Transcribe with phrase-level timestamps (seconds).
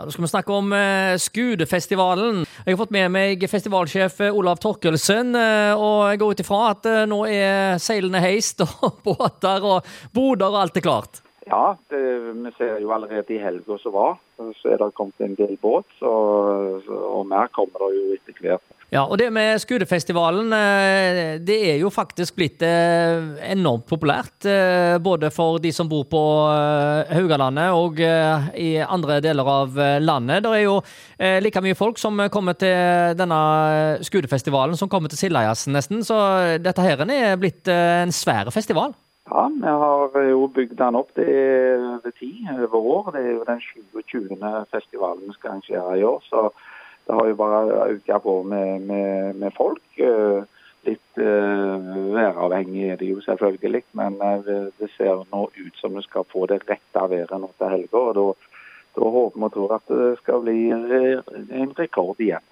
[0.00, 2.46] Ja, Da skal vi snakke om eh, Skudefestivalen.
[2.64, 5.34] Jeg har fått med meg festivalsjef eh, Olav Torkelsen.
[5.36, 9.84] eh, Og jeg går ut ifra at eh, nå er seilene heist og båter og
[10.16, 11.20] boder og alt er klart.
[11.50, 12.00] Ja, det,
[12.32, 14.16] vi ser jo allerede i helga som var,
[14.62, 15.84] så er det kommet en del båt.
[15.98, 16.08] Så,
[16.88, 18.76] og mer kommer det jo etter hvert.
[18.90, 23.20] Ja, og det med Skudefestivalen, eh, det er jo faktisk blitt eh,
[23.52, 24.42] enormt populært.
[24.42, 26.22] eh, Både for de som bor på
[27.10, 30.42] Haugalandet og i andre deler av landet.
[30.42, 30.80] Det er jo
[31.44, 33.38] like mye folk som kommer til denne
[34.02, 36.02] Skudefestivalen som kommer til Sildajazzen nesten.
[36.02, 36.18] Så
[36.58, 38.94] dette her er blitt en svær festival.
[39.30, 41.14] Ja, vi har jo bygd den opp.
[41.14, 43.14] Det er over ti, over år.
[43.14, 44.66] Det er jo den 20.
[44.74, 46.22] festivalen vi skal arrangere i år.
[46.26, 46.50] Så
[47.10, 49.82] det har jo bare økt på med, med, med folk.
[49.98, 50.42] Eh,
[50.88, 56.04] Litt uh, væravhengig er det jo selvfølgelig, men eh, det ser nå ut som vi
[56.06, 58.00] skal få det rette været nå til helga.
[58.16, 58.24] da,
[58.96, 62.46] da håper vi og tror at det skal bli en rekord igjen.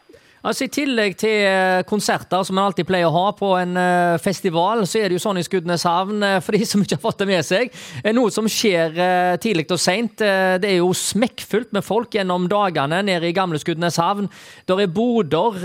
[0.46, 4.18] Altså I tillegg til eh, konserter som man alltid pleier å ha på en eh,
[4.22, 7.24] festival, så er det jo sånn i Skudeneshavn, eh, for de som ikke har fått
[7.24, 7.74] det med seg,
[8.14, 8.94] noe som skjer
[9.42, 10.20] tidlig og seint.
[10.20, 14.28] Det er jo smekkfullt med folk gjennom dagene nede i gamle Skudeneshavn.
[14.70, 15.58] Der er boder,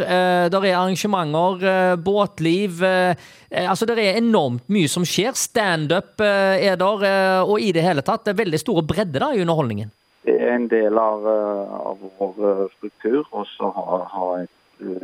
[0.51, 2.81] der er arrangementer, båtliv.
[2.83, 5.37] Altså Det er enormt mye som skjer.
[5.37, 7.05] Standup er der,
[7.45, 9.93] og i det hele tatt det er veldig store bredder da, i underholdningen.
[10.25, 14.53] Det er en del av, av vår struktur også ha, ha et,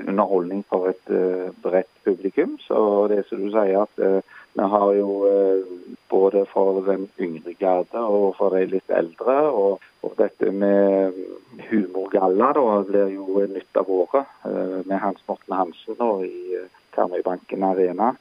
[0.08, 2.58] underholdning for et eh, bredt publikum.
[2.64, 7.08] Så det er som du sier at eh, vi har jo eh, både for den
[7.22, 9.38] yngre garde og for de litt eldre.
[9.50, 11.18] Og, og dette med
[11.70, 14.46] humorgalla da, blir jo nytt av året
[14.88, 16.62] med Hans Morten Hansen nå i
[16.96, 18.14] Karmøybanken Arena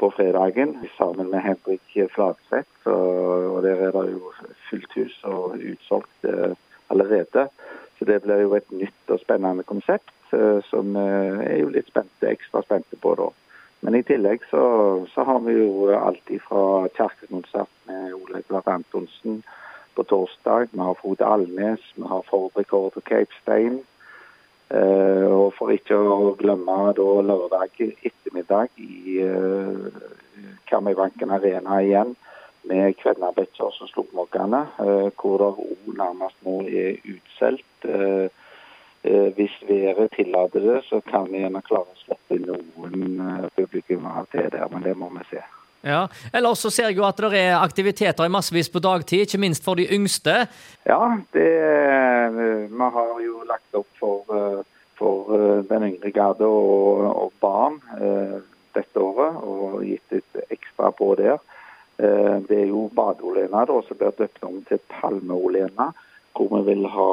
[0.00, 2.88] på fredagen sammen med Henrik Fladseth.
[2.88, 4.32] Og der er det jo
[4.70, 6.26] fullt hus og utsolgt
[6.88, 7.46] allerede.
[8.02, 11.86] Så det blir jo et nytt og spennende konsept eh, som eh, er jo litt
[11.86, 13.28] spente, ekstra spente på da.
[13.86, 14.62] Men i tillegg så,
[15.12, 19.44] så har vi jo alt fra kirkekonsert med Ole Glad Antonsen
[19.94, 20.72] på torsdag.
[20.72, 23.78] Vi har Frode Alnes, vi har Ford Record og Cape Stein.
[24.72, 29.90] Uh, og for ikke å glemme da lørdag ettermiddag i uh,
[30.70, 32.16] Karmøybanken Arena igjen
[32.72, 37.84] med Betchers og Slukkmåkene, eh, hvor det òg nærmest nå er utsolgt.
[37.84, 38.28] Eh,
[39.04, 44.50] eh, hvis været tillater det, så kan vi gjerne klare å slippe noen publikummere til
[44.52, 45.42] der, men det må vi se.
[45.82, 49.40] Ja, Ellers så ser jeg jo at det er aktiviteter i massevis på dagtid, ikke
[49.42, 50.46] minst for de yngste.
[50.86, 51.00] Ja,
[51.34, 51.48] det,
[52.70, 54.62] vi har jo lagt opp for,
[54.94, 57.80] for den yngre garde og, og barn
[58.76, 61.42] dette året, og gitt litt ekstra på der.
[62.02, 65.92] Eh, Det er jo badeolena da, som blir døpt om til palmeolena,
[66.34, 67.10] hvor vi vil ha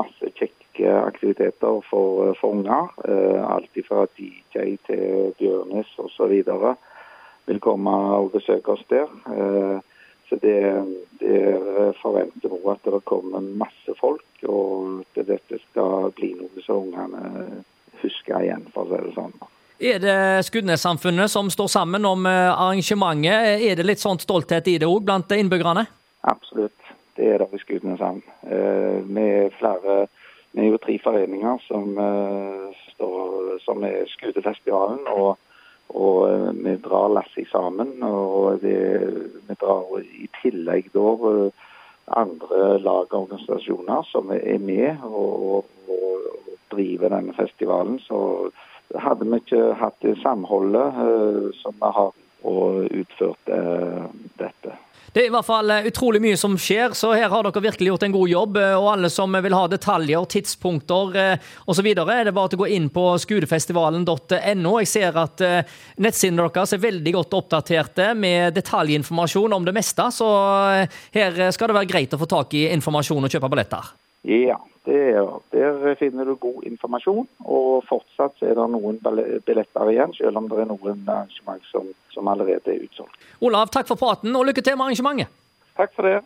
[0.00, 2.90] masse kjekke aktiviteter for, eh, for unger.
[3.04, 6.44] Eh, Alt fra DJ til Bjørnis osv.
[7.46, 9.08] vil komme og besøke oss der.
[10.28, 10.62] Så det,
[11.20, 16.86] det forventer vi at det kommer masse folk, og at dette skal bli noe som
[16.86, 17.64] ungene
[18.00, 19.34] husker igjen, for å si det sånn.
[19.82, 23.64] Er det Skudenes-samfunnet som står sammen om eh, arrangementet?
[23.66, 25.82] Er det litt sånn stolthet i det òg blant innbyggerne?
[26.30, 26.92] Absolutt.
[27.18, 28.20] Det er det i Skudeneshavn.
[28.46, 30.06] Eh, Vi er flere
[30.52, 35.02] Vi er jo tre foreninger som, eh, står, som er Skudefestivalen.
[35.16, 35.38] Og,
[35.90, 37.96] og vi drar lasset sammen.
[38.06, 38.78] Og det,
[39.48, 41.50] vi drar i tillegg da
[42.22, 47.98] andre lag og organisasjoner som er med og, og, og driver denne festivalen.
[48.06, 48.52] Så
[49.00, 54.08] hadde vi ikke hatt det samholdet eh, som vi har og utført eh,
[54.40, 54.78] dette.
[55.12, 57.90] Det er i hvert fall eh, utrolig mye som skjer, så her har dere virkelig
[57.90, 58.56] gjort en god jobb.
[58.56, 61.18] eh, Og alle som vil ha detaljer, tidspunkter
[61.68, 64.74] osv., er det bare å gå inn på skudefestivalen.no.
[64.80, 70.08] Jeg ser at eh, nettsidene deres er veldig godt oppdaterte med detaljinformasjon om det meste,
[70.16, 70.30] så
[70.80, 73.92] eh, her skal det være greit å få tak i informasjon og kjøpe billetter.
[74.22, 77.26] Ja, det er, der finner du god informasjon.
[77.42, 82.30] Og fortsatt er det noen billetter igjen, selv om det er noen arrangement som, som
[82.30, 83.18] allerede er utsolgt.
[83.42, 85.38] Olav, takk for praten, og lykke til med arrangementet.
[85.78, 86.18] Takk for det.